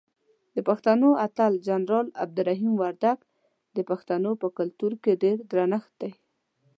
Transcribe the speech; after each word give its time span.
دپښتنو 0.55 1.09
اتل 1.25 1.53
جنرال 1.67 2.07
عبدالرحیم 2.23 2.73
وردک 2.77 3.19
دپښتنو 3.75 4.31
په 4.41 4.47
کلتور 4.57 4.91
کې 5.03 5.19
ډیر 5.23 5.37
درنښت 5.51 5.91
دی. 6.01 6.11